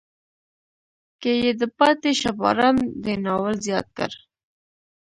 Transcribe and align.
کې 1.21 1.31
یې 1.43 1.51
د 1.59 1.63
پاتې 1.77 2.11
شه 2.19 2.31
باران 2.39 2.77
دی 3.03 3.13
ناول 3.23 3.55
زیات 3.65 3.87
کړ. 3.97 4.11